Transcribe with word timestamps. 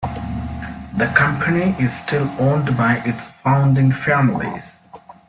The 0.97 1.05
company 1.15 1.75
is 1.77 1.95
still 1.95 2.27
owned 2.39 2.75
by 2.75 3.03
its 3.05 3.23
founding 3.43 3.91
families. 3.91 4.77